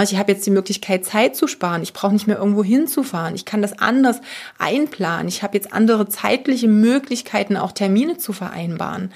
Ich 0.00 0.16
habe 0.16 0.32
jetzt 0.32 0.46
die 0.46 0.50
Möglichkeit, 0.50 1.04
Zeit 1.04 1.36
zu 1.36 1.46
sparen. 1.46 1.82
Ich 1.82 1.92
brauche 1.92 2.12
nicht 2.12 2.26
mehr 2.26 2.38
irgendwo 2.38 2.64
hinzufahren. 2.64 3.34
Ich 3.34 3.44
kann 3.44 3.62
das 3.62 3.78
anders 3.78 4.20
einplanen. 4.58 5.28
Ich 5.28 5.42
habe 5.42 5.56
jetzt 5.56 5.72
andere 5.72 6.08
zeitliche 6.08 6.68
Möglichkeiten, 6.68 7.56
auch 7.56 7.72
Termine 7.72 8.16
zu 8.16 8.32
vereinbaren. 8.32 9.12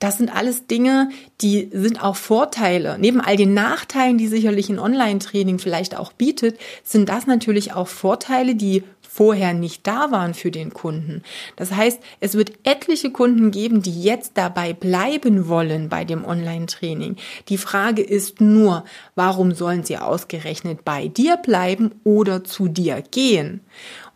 Das 0.00 0.16
sind 0.16 0.34
alles 0.34 0.66
Dinge, 0.66 1.10
die 1.42 1.68
sind 1.72 2.02
auch 2.02 2.16
Vorteile. 2.16 2.96
Neben 2.98 3.20
all 3.20 3.36
den 3.36 3.52
Nachteilen, 3.52 4.16
die 4.16 4.28
sicherlich 4.28 4.70
ein 4.70 4.78
Online-Training 4.78 5.58
vielleicht 5.58 5.94
auch 5.94 6.12
bietet, 6.12 6.58
sind 6.82 7.10
das 7.10 7.26
natürlich 7.26 7.74
auch 7.74 7.86
Vorteile, 7.86 8.54
die 8.54 8.82
vorher 9.12 9.54
nicht 9.54 9.88
da 9.88 10.12
waren 10.12 10.34
für 10.34 10.52
den 10.52 10.72
Kunden. 10.72 11.22
Das 11.56 11.72
heißt, 11.72 11.98
es 12.20 12.36
wird 12.36 12.52
etliche 12.62 13.10
Kunden 13.10 13.50
geben, 13.50 13.82
die 13.82 14.02
jetzt 14.02 14.32
dabei 14.34 14.72
bleiben 14.72 15.48
wollen 15.48 15.88
bei 15.88 16.04
dem 16.04 16.24
Online-Training. 16.24 17.16
Die 17.48 17.58
Frage 17.58 18.02
ist 18.02 18.40
nur, 18.40 18.84
warum 19.16 19.52
sollen 19.52 19.82
sie 19.82 19.98
ausgerechnet 19.98 20.84
bei 20.84 21.08
dir 21.08 21.36
bleiben 21.38 21.90
oder 22.04 22.44
zu 22.44 22.68
dir 22.68 23.02
gehen? 23.02 23.62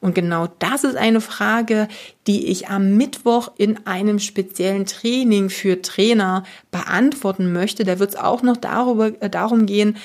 Und 0.01 0.15
genau 0.15 0.47
das 0.61 0.85
ist 0.85 0.97
eine 0.97 1.21
Frage, 1.21 1.89
die 2.29 2.47
ich 2.47 2.69
am 2.69 2.97
Mittwoch 2.97 3.51
in 3.57 3.87
einem 3.89 4.21
speziellen 4.21 4.87
Training 4.87 5.51
für 5.51 5.83
Trainer 5.83 6.45
beantworten 6.71 7.53
möchte. 7.53 7.83
Da 7.83 7.99
wird 7.99 8.11
es 8.11 8.17
auch 8.17 8.43
noch 8.43 8.59
darüber, 8.59 9.11
äh, 9.21 9.29
darum 9.29 9.67
gehen, 9.67 9.97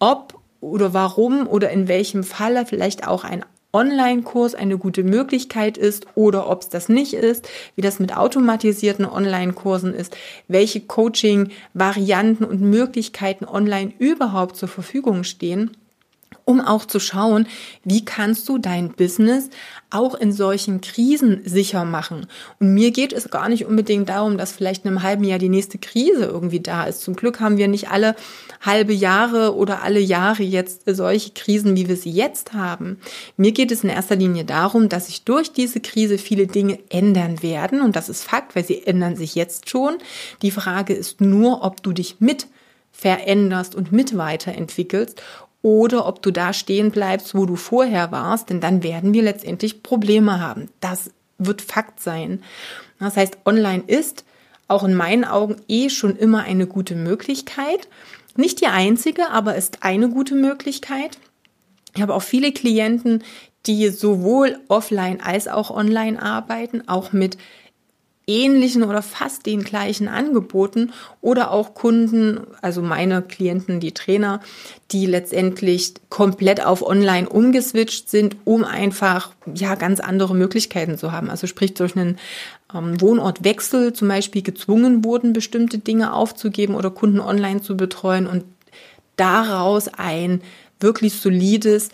ob 0.00 0.42
oder 0.60 0.94
warum 0.94 1.46
oder 1.46 1.70
in 1.70 1.86
welchem 1.86 2.24
Falle 2.24 2.66
vielleicht 2.66 3.06
auch 3.06 3.24
ein 3.24 3.44
Online-Kurs 3.72 4.54
eine 4.54 4.76
gute 4.76 5.02
Möglichkeit 5.02 5.78
ist 5.78 6.06
oder 6.14 6.48
ob 6.50 6.62
es 6.62 6.68
das 6.68 6.88
nicht 6.88 7.14
ist, 7.14 7.48
wie 7.74 7.80
das 7.80 7.98
mit 7.98 8.16
automatisierten 8.16 9.06
Online-Kursen 9.06 9.94
ist, 9.94 10.16
welche 10.46 10.80
Coaching-Varianten 10.80 12.44
und 12.44 12.60
Möglichkeiten 12.60 13.46
online 13.46 13.92
überhaupt 13.98 14.56
zur 14.56 14.68
Verfügung 14.68 15.24
stehen 15.24 15.76
um 16.44 16.60
auch 16.60 16.84
zu 16.84 17.00
schauen, 17.00 17.46
wie 17.84 18.04
kannst 18.04 18.48
du 18.48 18.58
dein 18.58 18.92
Business 18.92 19.50
auch 19.90 20.14
in 20.14 20.32
solchen 20.32 20.80
Krisen 20.80 21.42
sicher 21.44 21.84
machen. 21.84 22.26
Und 22.58 22.72
mir 22.72 22.90
geht 22.90 23.12
es 23.12 23.30
gar 23.30 23.48
nicht 23.48 23.66
unbedingt 23.66 24.08
darum, 24.08 24.38
dass 24.38 24.52
vielleicht 24.52 24.84
in 24.84 24.90
einem 24.90 25.02
halben 25.02 25.24
Jahr 25.24 25.38
die 25.38 25.50
nächste 25.50 25.78
Krise 25.78 26.24
irgendwie 26.24 26.60
da 26.60 26.84
ist. 26.84 27.02
Zum 27.02 27.14
Glück 27.14 27.40
haben 27.40 27.58
wir 27.58 27.68
nicht 27.68 27.90
alle 27.90 28.16
halbe 28.62 28.92
Jahre 28.92 29.54
oder 29.54 29.82
alle 29.82 30.00
Jahre 30.00 30.42
jetzt 30.42 30.82
solche 30.86 31.32
Krisen, 31.32 31.76
wie 31.76 31.88
wir 31.88 31.96
sie 31.96 32.10
jetzt 32.10 32.54
haben. 32.54 32.98
Mir 33.36 33.52
geht 33.52 33.70
es 33.70 33.84
in 33.84 33.90
erster 33.90 34.16
Linie 34.16 34.44
darum, 34.44 34.88
dass 34.88 35.06
sich 35.06 35.24
durch 35.24 35.52
diese 35.52 35.80
Krise 35.80 36.16
viele 36.16 36.46
Dinge 36.46 36.78
ändern 36.88 37.42
werden. 37.42 37.82
Und 37.82 37.96
das 37.96 38.08
ist 38.08 38.24
Fakt, 38.24 38.56
weil 38.56 38.64
sie 38.64 38.86
ändern 38.86 39.16
sich 39.16 39.34
jetzt 39.34 39.68
schon. 39.68 39.98
Die 40.40 40.50
Frage 40.50 40.94
ist 40.94 41.20
nur, 41.20 41.62
ob 41.62 41.82
du 41.82 41.92
dich 41.92 42.16
mit 42.20 42.46
veränderst 42.92 43.74
und 43.74 43.90
mit 43.90 44.16
weiterentwickelst 44.16 45.20
oder 45.62 46.06
ob 46.06 46.22
du 46.22 46.30
da 46.30 46.52
stehen 46.52 46.90
bleibst, 46.90 47.34
wo 47.34 47.46
du 47.46 47.56
vorher 47.56 48.10
warst, 48.10 48.50
denn 48.50 48.60
dann 48.60 48.82
werden 48.82 49.14
wir 49.14 49.22
letztendlich 49.22 49.82
Probleme 49.82 50.40
haben. 50.40 50.68
Das 50.80 51.10
wird 51.38 51.62
Fakt 51.62 52.00
sein. 52.00 52.42
Das 52.98 53.16
heißt, 53.16 53.38
online 53.44 53.84
ist 53.86 54.24
auch 54.68 54.84
in 54.84 54.94
meinen 54.94 55.24
Augen 55.24 55.56
eh 55.68 55.88
schon 55.88 56.16
immer 56.16 56.42
eine 56.42 56.66
gute 56.66 56.94
Möglichkeit. 56.94 57.88
Nicht 58.36 58.60
die 58.60 58.66
einzige, 58.66 59.30
aber 59.30 59.56
ist 59.56 59.82
eine 59.82 60.08
gute 60.08 60.34
Möglichkeit. 60.34 61.18
Ich 61.94 62.02
habe 62.02 62.14
auch 62.14 62.22
viele 62.22 62.52
Klienten, 62.52 63.22
die 63.66 63.88
sowohl 63.90 64.58
offline 64.68 65.20
als 65.20 65.46
auch 65.46 65.70
online 65.70 66.20
arbeiten, 66.20 66.88
auch 66.88 67.12
mit 67.12 67.36
ähnlichen 68.26 68.84
oder 68.84 69.02
fast 69.02 69.46
den 69.46 69.64
gleichen 69.64 70.08
Angeboten 70.08 70.92
oder 71.20 71.50
auch 71.50 71.74
Kunden, 71.74 72.40
also 72.60 72.80
meine 72.82 73.22
Klienten, 73.22 73.80
die 73.80 73.92
Trainer, 73.92 74.40
die 74.92 75.06
letztendlich 75.06 75.94
komplett 76.08 76.64
auf 76.64 76.82
online 76.82 77.28
umgeswitcht 77.28 78.08
sind, 78.08 78.36
um 78.44 78.64
einfach 78.64 79.32
ja 79.52 79.74
ganz 79.74 80.00
andere 80.00 80.34
Möglichkeiten 80.34 80.98
zu 80.98 81.10
haben. 81.10 81.30
Also 81.30 81.46
sprich 81.46 81.74
durch 81.74 81.96
einen 81.96 82.18
ähm, 82.74 83.00
Wohnortwechsel 83.00 83.92
zum 83.92 84.08
Beispiel 84.08 84.42
gezwungen 84.42 85.04
wurden, 85.04 85.32
bestimmte 85.32 85.78
Dinge 85.78 86.12
aufzugeben 86.12 86.74
oder 86.74 86.90
Kunden 86.90 87.20
online 87.20 87.62
zu 87.62 87.76
betreuen 87.76 88.26
und 88.26 88.44
daraus 89.16 89.88
ein 89.88 90.42
wirklich 90.80 91.14
solides 91.14 91.90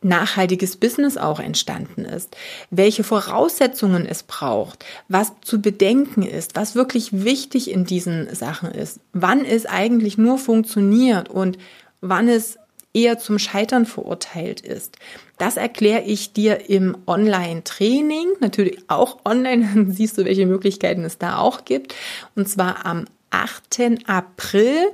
nachhaltiges 0.00 0.76
Business 0.76 1.16
auch 1.16 1.40
entstanden 1.40 2.04
ist, 2.04 2.36
welche 2.70 3.02
Voraussetzungen 3.02 4.06
es 4.06 4.22
braucht, 4.22 4.84
was 5.08 5.32
zu 5.42 5.60
bedenken 5.60 6.22
ist, 6.22 6.54
was 6.56 6.74
wirklich 6.74 7.24
wichtig 7.24 7.70
in 7.70 7.84
diesen 7.84 8.32
Sachen 8.34 8.70
ist, 8.70 9.00
wann 9.12 9.44
es 9.44 9.66
eigentlich 9.66 10.16
nur 10.16 10.38
funktioniert 10.38 11.28
und 11.28 11.58
wann 12.00 12.28
es 12.28 12.58
eher 12.94 13.18
zum 13.18 13.38
Scheitern 13.38 13.86
verurteilt 13.86 14.60
ist. 14.60 14.96
Das 15.36 15.56
erkläre 15.56 16.02
ich 16.02 16.32
dir 16.32 16.68
im 16.68 16.96
Online-Training, 17.06 18.26
natürlich 18.40 18.78
auch 18.88 19.18
online, 19.24 19.68
dann 19.74 19.92
siehst 19.92 20.18
du, 20.18 20.24
welche 20.24 20.46
Möglichkeiten 20.46 21.04
es 21.04 21.18
da 21.18 21.38
auch 21.38 21.64
gibt, 21.64 21.94
und 22.34 22.48
zwar 22.48 22.86
am 22.86 23.06
8. 23.30 24.06
April 24.06 24.88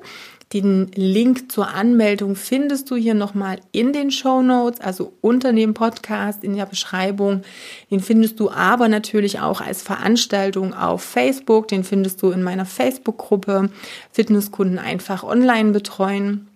den 0.55 0.93
Link 0.95 1.51
zur 1.51 1.69
Anmeldung 1.69 2.37
findest 2.37 2.89
du 2.91 2.95
hier 2.95 3.15
nochmal 3.15 3.59
in 3.73 3.93
den 3.93 4.13
Show 4.13 4.41
Notes, 4.41 4.81
also 4.81 5.13
unter 5.21 5.53
dem 5.53 5.75
Podcast 5.75 6.45
in 6.45 6.55
der 6.55 6.67
Beschreibung. 6.67 7.43
Den 7.91 7.99
findest 7.99 8.39
du 8.39 8.51
aber 8.51 8.89
natürlich 8.89 9.41
auch 9.41 9.61
als 9.61 9.83
Veranstaltung 9.83 10.73
auf 10.73 11.03
Facebook. 11.03 11.67
Den 11.67 11.83
findest 11.83 12.23
du 12.23 12.31
in 12.31 12.45
meiner 12.45 12.67
Facebook-Gruppe 12.67 13.71
Fitnesskunden 14.13 14.79
einfach 14.79 15.25
online 15.25 15.73
betreuen. 15.73 16.47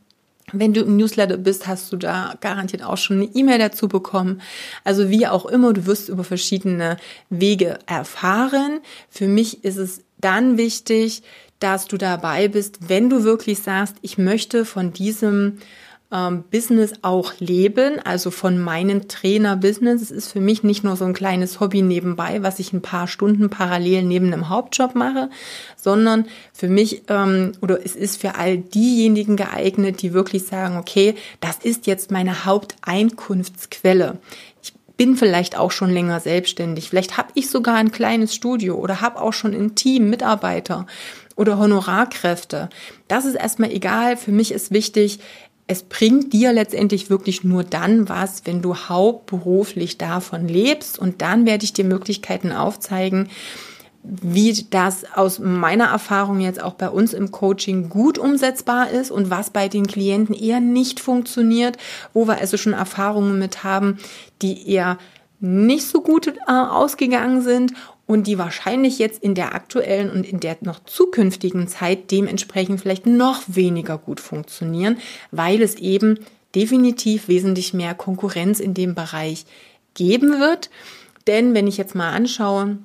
Wenn 0.53 0.73
du 0.73 0.81
im 0.83 0.97
Newsletter 0.97 1.37
bist, 1.37 1.67
hast 1.67 1.93
du 1.93 1.97
da 1.97 2.35
garantiert 2.41 2.83
auch 2.85 2.97
schon 2.97 3.17
eine 3.17 3.31
E-Mail 3.35 3.59
dazu 3.59 3.89
bekommen. 3.89 4.41
Also 4.85 5.11
wie 5.11 5.27
auch 5.27 5.45
immer, 5.45 5.73
du 5.73 5.87
wirst 5.87 6.09
über 6.09 6.25
verschiedene 6.25 6.97
Wege 7.31 7.81
erfahren. 7.87 8.81
Für 9.11 9.27
mich 9.27 9.65
ist 9.65 9.77
es 9.77 10.03
dann 10.21 10.57
wichtig, 10.57 11.23
dass 11.61 11.87
du 11.87 11.97
dabei 11.97 12.49
bist, 12.49 12.89
wenn 12.89 13.11
du 13.11 13.25
wirklich 13.25 13.61
sagst, 13.61 13.97
ich 14.03 14.19
möchte 14.19 14.65
von 14.65 14.93
diesem 14.93 15.59
ähm, 16.11 16.45
Business 16.51 16.93
auch 17.03 17.35
leben, 17.39 17.99
also 18.03 18.31
von 18.31 18.59
meinem 18.59 19.09
Trainer-Business. 19.09 20.01
Es 20.01 20.11
ist 20.11 20.33
für 20.33 20.41
mich 20.41 20.63
nicht 20.63 20.85
nur 20.85 20.97
so 20.97 21.05
ein 21.05 21.13
kleines 21.13 21.61
Hobby 21.61 21.83
nebenbei, 21.83 22.43
was 22.43 22.59
ich 22.59 22.73
ein 22.73 22.81
paar 22.81 23.09
Stunden 23.09 23.51
parallel 23.51 24.05
neben 24.05 24.33
einem 24.33 24.49
Hauptjob 24.49 24.95
mache, 24.95 25.29
sondern 25.77 26.27
für 26.53 26.69
mich 26.69 27.03
ähm, 27.09 27.53
oder 27.61 27.85
es 27.85 27.95
ist 27.95 28.21
für 28.21 28.37
all 28.37 28.57
diejenigen 28.59 29.37
geeignet, 29.37 30.01
die 30.01 30.15
wirklich 30.15 30.47
sagen, 30.47 30.79
okay, 30.79 31.15
das 31.41 31.59
ist 31.59 31.87
jetzt 31.87 32.11
meine 32.11 32.47
Haupteinkunftsquelle 32.47 34.19
bin 34.99 35.17
vielleicht 35.17 35.57
auch 35.57 35.71
schon 35.71 35.91
länger 35.91 36.21
selbstständig. 36.21 36.91
Vielleicht 36.91 37.17
habe 37.17 37.29
ich 37.35 37.49
sogar 37.49 37.77
ein 37.77 37.93
kleines 37.93 38.35
Studio 38.35 38.75
oder 38.75 39.01
habe 39.01 39.21
auch 39.21 39.33
schon 39.33 39.55
ein 39.55 39.77
Team 39.77 40.11
Mitarbeiter 40.11 40.87
oder 41.39 41.59
Honorarkräfte. 41.59 42.69
Das 43.07 43.25
ist 43.25 43.37
erstmal 43.37 43.71
egal. 43.71 44.17
Für 44.17 44.33
mich 44.33 44.53
ist 44.53 44.73
wichtig, 44.73 45.21
es 45.69 45.85
bringt 45.85 46.33
dir 46.33 46.53
letztendlich 46.53 47.11
wirklich 47.11 47.45
nur 47.45 47.63
dann 47.63 48.09
was, 48.09 48.45
wenn 48.45 48.61
du 48.61 48.75
hauptberuflich 48.75 49.99
davon 49.99 50.49
lebst. 50.49 50.99
Und 50.99 51.23
dann 51.23 51.47
werde 51.47 51.65
ich 51.65 51.73
dir 51.73 51.85
Möglichkeiten 51.85 52.53
aufzeigen, 52.53 53.29
wie 54.03 54.67
das 54.71 55.05
aus 55.15 55.39
meiner 55.39 55.87
Erfahrung 55.87 56.41
jetzt 56.41 56.63
auch 56.63 56.75
bei 56.75 56.89
uns 56.89 57.13
im 57.13 57.31
Coaching 57.31 57.89
gut 57.89 58.19
umsetzbar 58.19 58.91
ist 58.91 59.11
und 59.11 59.31
was 59.31 59.51
bei 59.51 59.69
den 59.69 59.87
Klienten 59.87 60.35
eher 60.35 60.61
nicht 60.61 60.99
funktioniert, 60.99 61.77
wo 62.15 62.27
wir 62.27 62.39
also 62.39 62.57
schon 62.57 62.73
Erfahrungen 62.73 63.39
mit 63.39 63.63
haben, 63.63 63.99
die 64.43 64.69
eher 64.69 64.99
nicht 65.41 65.87
so 65.87 66.01
gut 66.01 66.27
äh, 66.27 66.33
ausgegangen 66.51 67.43
sind 67.43 67.75
und 68.09 68.27
die 68.27 68.39
wahrscheinlich 68.39 68.99
jetzt 68.99 69.23
in 69.23 69.35
der 69.35 69.55
aktuellen 69.55 70.11
und 70.11 70.25
in 70.25 70.41
der 70.41 70.57
noch 70.63 70.83
zukünftigen 70.85 71.69
Zeit 71.69 72.11
dementsprechend 72.11 72.81
vielleicht 72.81 73.07
noch 73.07 73.43
weniger 73.47 73.99
gut 73.99 74.19
funktionieren, 74.19 74.97
weil 75.31 75.61
es 75.61 75.75
eben 75.75 76.19
definitiv 76.55 77.29
wesentlich 77.29 77.75
mehr 77.75 77.95
Konkurrenz 77.95 78.61
in 78.61 78.73
dem 78.73 78.95
Bereich 78.95 79.45
geben 79.93 80.41
wird. 80.41 80.71
Denn 81.27 81.53
wenn 81.53 81.67
ich 81.67 81.77
jetzt 81.77 81.95
mal 81.95 82.11
anschaue, 82.11 82.79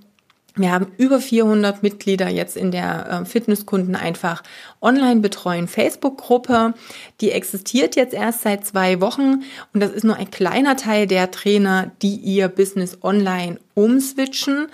Wir 0.56 0.72
haben 0.72 0.92
über 0.98 1.20
400 1.20 1.82
Mitglieder 1.82 2.30
jetzt 2.30 2.56
in 2.56 2.70
der 2.70 3.10
äh, 3.10 3.26
Fitnesskunden 3.26 3.96
einfach 3.96 4.44
online 4.82 5.20
betreuen 5.20 5.68
Facebook-Gruppe. 5.68 6.76
Die 7.22 7.32
existiert 7.32 7.96
jetzt 7.96 8.14
erst 8.14 8.42
seit 8.42 8.64
zwei 8.64 9.02
Wochen 9.02 9.44
und 9.74 9.80
das 9.80 9.90
ist 9.90 10.04
nur 10.04 10.16
ein 10.16 10.30
kleiner 10.30 10.78
Teil 10.78 11.08
der 11.08 11.32
Trainer, 11.32 11.92
die 12.04 12.16
ihr 12.18 12.50
Business 12.50 13.00
online 13.02 13.58
umswitchen. 13.74 14.68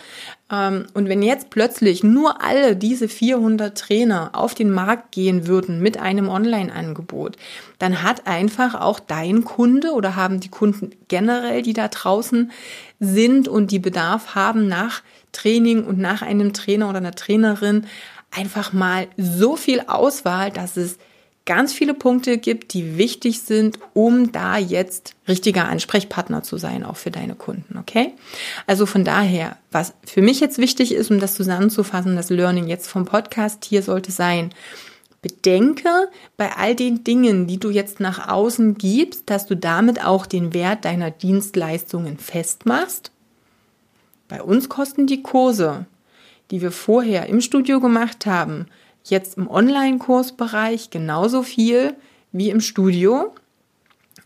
Ähm, 0.51 0.87
und 0.93 1.07
wenn 1.07 1.21
jetzt 1.21 1.49
plötzlich 1.49 2.03
nur 2.03 2.43
alle 2.43 2.75
diese 2.75 3.07
400 3.07 3.77
Trainer 3.77 4.31
auf 4.33 4.55
den 4.55 4.71
Markt 4.71 5.13
gehen 5.13 5.47
würden 5.47 5.79
mit 5.81 5.97
einem 5.97 6.27
Online-Angebot, 6.27 7.37
dann 7.77 8.03
hat 8.03 8.27
einfach 8.27 8.75
auch 8.75 8.99
dein 8.99 9.45
Kunde 9.45 9.91
oder 9.91 10.17
haben 10.17 10.41
die 10.41 10.49
Kunden 10.49 10.91
generell, 11.07 11.61
die 11.61 11.73
da 11.73 11.87
draußen 11.87 12.51
sind 12.99 13.47
und 13.47 13.71
die 13.71 13.79
Bedarf 13.79 14.35
haben 14.35 14.67
nach 14.67 15.03
Training 15.31 15.83
und 15.83 15.99
nach 15.99 16.21
einem 16.21 16.53
Trainer 16.53 16.89
oder 16.89 16.97
einer 16.97 17.15
Trainerin 17.15 17.85
einfach 18.31 18.73
mal 18.73 19.07
so 19.17 19.55
viel 19.55 19.81
Auswahl, 19.87 20.51
dass 20.51 20.77
es 20.77 20.97
ganz 21.45 21.73
viele 21.73 21.95
Punkte 21.95 22.37
gibt, 22.37 22.73
die 22.75 22.97
wichtig 22.97 23.41
sind, 23.41 23.79
um 23.93 24.31
da 24.31 24.57
jetzt 24.57 25.15
richtiger 25.27 25.67
Ansprechpartner 25.67 26.43
zu 26.43 26.57
sein, 26.57 26.83
auch 26.83 26.97
für 26.97 27.09
deine 27.09 27.33
Kunden, 27.33 27.77
okay? 27.79 28.13
Also 28.67 28.85
von 28.85 29.03
daher, 29.03 29.57
was 29.71 29.95
für 30.05 30.21
mich 30.21 30.39
jetzt 30.39 30.59
wichtig 30.59 30.93
ist, 30.93 31.09
um 31.09 31.19
das 31.19 31.33
zusammenzufassen, 31.33 32.15
das 32.15 32.29
Learning 32.29 32.67
jetzt 32.67 32.87
vom 32.87 33.05
Podcast 33.05 33.65
hier 33.65 33.81
sollte 33.81 34.11
sein, 34.11 34.53
bedenke 35.23 35.89
bei 36.37 36.55
all 36.55 36.75
den 36.75 37.03
Dingen, 37.03 37.47
die 37.47 37.59
du 37.59 37.71
jetzt 37.71 37.99
nach 37.99 38.29
außen 38.29 38.77
gibst, 38.77 39.29
dass 39.31 39.47
du 39.47 39.55
damit 39.55 40.05
auch 40.05 40.27
den 40.27 40.53
Wert 40.53 40.85
deiner 40.85 41.09
Dienstleistungen 41.09 42.19
festmachst 42.19 43.11
bei 44.29 44.41
uns 44.41 44.69
kosten 44.69 45.07
die 45.07 45.21
Kurse, 45.21 45.85
die 46.51 46.61
wir 46.61 46.71
vorher 46.71 47.27
im 47.27 47.41
Studio 47.41 47.81
gemacht 47.81 48.25
haben, 48.25 48.67
jetzt 49.03 49.37
im 49.37 49.49
Online-Kursbereich 49.49 50.89
genauso 50.89 51.43
viel 51.43 51.95
wie 52.31 52.49
im 52.49 52.61
Studio, 52.61 53.33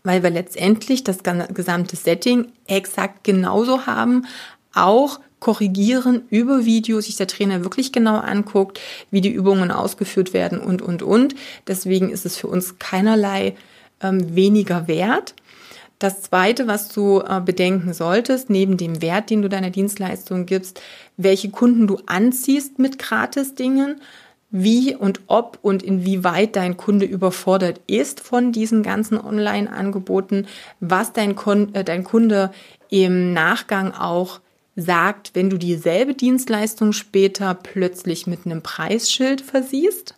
weil 0.04 0.22
wir 0.22 0.30
letztendlich 0.30 1.02
das 1.02 1.18
gesamte 1.54 1.96
Setting 1.96 2.52
exakt 2.66 3.24
genauso 3.24 3.86
haben, 3.86 4.26
auch 4.74 5.20
korrigieren 5.40 6.22
über 6.30 6.64
Videos, 6.64 7.06
sich 7.06 7.16
der 7.16 7.26
Trainer 7.26 7.64
wirklich 7.64 7.92
genau 7.92 8.16
anguckt, 8.16 8.80
wie 9.10 9.20
die 9.20 9.32
Übungen 9.32 9.70
ausgeführt 9.70 10.32
werden 10.32 10.58
und, 10.58 10.82
und, 10.82 11.02
und. 11.02 11.34
Deswegen 11.66 12.10
ist 12.10 12.26
es 12.26 12.36
für 12.36 12.46
uns 12.46 12.78
keinerlei 12.78 13.54
ähm, 14.00 14.34
weniger 14.34 14.88
wert. 14.88 15.34
Das 15.98 16.22
Zweite, 16.22 16.66
was 16.66 16.88
du 16.88 17.20
äh, 17.20 17.40
bedenken 17.40 17.92
solltest, 17.92 18.50
neben 18.50 18.76
dem 18.76 19.00
Wert, 19.00 19.30
den 19.30 19.42
du 19.42 19.48
deiner 19.48 19.70
Dienstleistung 19.70 20.44
gibst, 20.46 20.80
welche 21.16 21.50
Kunden 21.50 21.86
du 21.86 21.98
anziehst 22.06 22.78
mit 22.78 22.98
Gratis-Dingen, 22.98 24.00
wie 24.50 24.94
und 24.94 25.22
ob 25.26 25.58
und 25.62 25.82
inwieweit 25.82 26.54
dein 26.54 26.76
Kunde 26.76 27.06
überfordert 27.06 27.80
ist 27.88 28.20
von 28.20 28.52
diesen 28.52 28.84
ganzen 28.84 29.18
Online-Angeboten, 29.18 30.46
was 30.78 31.12
dein, 31.12 31.34
Kon 31.34 31.74
äh, 31.74 31.82
dein 31.82 32.04
Kunde 32.04 32.52
im 32.88 33.32
Nachgang 33.32 33.92
auch 33.92 34.40
sagt, 34.76 35.30
wenn 35.34 35.50
du 35.50 35.58
dieselbe 35.58 36.14
Dienstleistung 36.14 36.92
später 36.92 37.54
plötzlich 37.54 38.26
mit 38.26 38.46
einem 38.46 38.62
Preisschild 38.62 39.40
versiehst. 39.40 40.14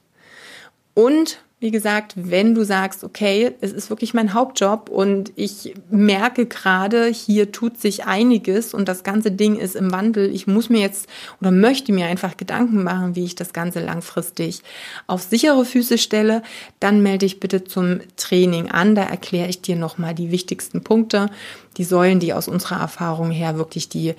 Und 0.94 1.38
wie 1.58 1.70
gesagt, 1.70 2.12
wenn 2.16 2.54
du 2.54 2.64
sagst, 2.66 3.02
okay, 3.02 3.54
es 3.62 3.72
ist 3.72 3.88
wirklich 3.88 4.12
mein 4.12 4.34
Hauptjob 4.34 4.90
und 4.90 5.32
ich 5.36 5.74
merke 5.90 6.44
gerade, 6.44 7.06
hier 7.06 7.50
tut 7.50 7.80
sich 7.80 8.04
einiges 8.04 8.74
und 8.74 8.88
das 8.88 9.04
ganze 9.04 9.30
Ding 9.30 9.56
ist 9.56 9.74
im 9.74 9.90
Wandel, 9.90 10.30
ich 10.34 10.46
muss 10.46 10.68
mir 10.68 10.80
jetzt 10.80 11.08
oder 11.40 11.50
möchte 11.50 11.92
mir 11.92 12.06
einfach 12.06 12.36
Gedanken 12.36 12.82
machen, 12.82 13.16
wie 13.16 13.24
ich 13.24 13.36
das 13.36 13.54
Ganze 13.54 13.80
langfristig 13.80 14.62
auf 15.06 15.22
sichere 15.22 15.64
Füße 15.64 15.96
stelle, 15.96 16.42
dann 16.78 17.02
melde 17.02 17.24
dich 17.24 17.40
bitte 17.40 17.64
zum 17.64 18.00
Training 18.16 18.70
an. 18.70 18.94
Da 18.94 19.04
erkläre 19.04 19.48
ich 19.48 19.62
dir 19.62 19.76
nochmal 19.76 20.14
die 20.14 20.30
wichtigsten 20.30 20.84
Punkte, 20.84 21.30
die 21.78 21.84
Säulen, 21.84 22.20
die 22.20 22.34
aus 22.34 22.48
unserer 22.48 22.80
Erfahrung 22.80 23.30
her 23.30 23.56
wirklich 23.56 23.88
die, 23.88 24.14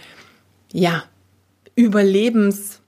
ja, 0.74 1.03
Überlebens 1.75 2.82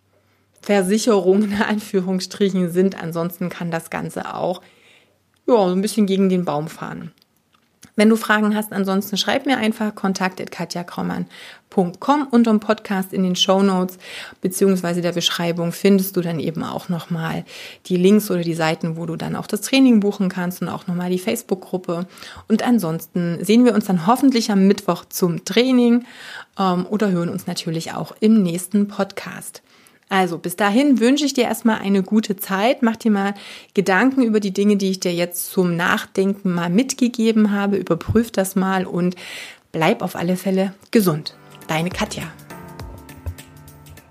Versicherungen 0.62 1.52
in 1.52 1.62
Anführungsstrichen 1.62 2.72
sind. 2.72 3.02
Ansonsten 3.02 3.50
kann 3.50 3.72
das 3.72 3.90
Ganze 3.90 4.34
auch 4.34 4.62
ja, 5.48 5.56
so 5.56 5.76
ein 5.76 5.82
bisschen 5.82 6.06
gegen 6.06 6.30
den 6.30 6.46
Baum 6.46 6.68
fahren. 6.68 7.12
Wenn 8.00 8.08
du 8.08 8.16
Fragen 8.16 8.56
hast, 8.56 8.72
ansonsten 8.72 9.18
schreib 9.18 9.46
mir 9.46 9.58
einfach 9.58 9.94
kontakt.katjakraumann.com 9.94 12.28
unter 12.32 12.52
dem 12.52 12.62
Podcast 12.62 13.12
in 13.12 13.24
den 13.24 13.36
Show 13.36 13.62
Notes 13.62 13.98
beziehungsweise 14.40 15.02
der 15.02 15.12
Beschreibung 15.12 15.74
findest 15.74 16.16
du 16.16 16.22
dann 16.22 16.40
eben 16.40 16.64
auch 16.64 16.88
nochmal 16.88 17.44
die 17.88 17.98
Links 17.98 18.32
oder 18.32 18.40
die 18.40 18.54
Seiten, 18.54 18.96
wo 18.96 19.06
du 19.06 19.18
dann 19.18 19.36
auch 19.36 19.48
das 19.48 19.60
Training 19.60 20.00
buchen 20.00 20.30
kannst 20.30 20.62
und 20.62 20.70
auch 20.70 20.88
nochmal 20.88 21.10
die 21.10 21.20
Facebook-Gruppe. 21.20 22.08
Und 22.48 22.64
ansonsten 22.64 23.44
sehen 23.44 23.66
wir 23.66 23.74
uns 23.74 23.84
dann 23.84 24.08
hoffentlich 24.08 24.50
am 24.50 24.66
Mittwoch 24.66 25.04
zum 25.10 25.44
Training 25.44 26.06
ähm, 26.58 26.86
oder 26.86 27.12
hören 27.12 27.28
uns 27.28 27.48
natürlich 27.48 27.92
auch 27.92 28.16
im 28.22 28.42
nächsten 28.42 28.88
Podcast. 28.88 29.62
Also 30.10 30.40
bis 30.40 30.56
dahin 30.56 31.00
wünsche 31.00 31.24
ich 31.24 31.34
dir 31.34 31.44
erstmal 31.44 31.80
eine 31.80 32.02
gute 32.02 32.36
Zeit. 32.36 32.82
Mach 32.82 32.96
dir 32.96 33.12
mal 33.12 33.36
Gedanken 33.76 34.24
über 34.24 34.40
die 34.40 34.52
Dinge, 34.52 34.76
die 34.76 34.90
ich 34.90 35.00
dir 35.00 35.14
jetzt 35.14 35.52
zum 35.52 35.76
Nachdenken 35.76 36.52
mal 36.52 36.72
mitgegeben 36.72 37.52
habe. 37.52 37.78
Überprüf 37.78 38.32
das 38.32 38.56
mal 38.56 38.88
und 38.88 39.16
bleib 39.72 40.02
auf 40.02 40.16
alle 40.16 40.36
Fälle 40.36 40.74
gesund. 40.90 41.36
Deine 41.68 41.90
Katja. 41.92 42.24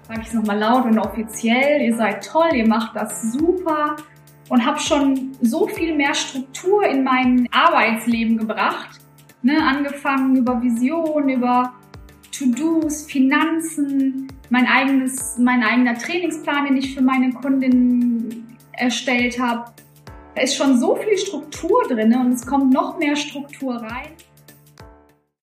Sag 0.06 0.20
ich 0.20 0.28
es 0.28 0.34
nochmal 0.34 0.58
laut 0.58 0.84
und 0.84 0.98
offiziell. 1.00 1.82
Ihr 1.82 1.96
seid 1.96 2.24
toll, 2.24 2.50
ihr 2.54 2.66
macht 2.66 2.94
das 2.94 3.32
super 3.32 3.96
und 4.48 4.64
habt 4.64 4.80
schon 4.80 5.37
so 5.42 5.66
viel 5.66 5.96
mehr 5.96 6.14
Struktur 6.14 6.84
in 6.87 7.02
mein 7.02 7.48
Arbeitsleben 7.50 8.38
gebracht. 8.38 9.00
Ne, 9.42 9.58
angefangen 9.61 10.37
über 10.37 10.62
Vision, 10.62 11.28
über 11.28 11.72
To-Dos, 12.32 13.04
Finanzen, 13.06 14.28
mein 14.50 14.66
eigenes, 14.66 15.38
mein 15.38 15.62
eigener 15.62 15.96
Trainingsplan, 15.96 16.66
den 16.66 16.76
ich 16.76 16.94
für 16.94 17.02
meine 17.02 17.32
Kundin 17.32 18.56
erstellt 18.72 19.38
habe. 19.40 19.70
Da 20.34 20.42
ist 20.42 20.56
schon 20.56 20.78
so 20.78 20.96
viel 20.96 21.18
Struktur 21.18 21.82
drin 21.88 22.14
und 22.14 22.32
es 22.32 22.46
kommt 22.46 22.72
noch 22.72 22.98
mehr 22.98 23.16
Struktur 23.16 23.76
rein. 23.76 24.12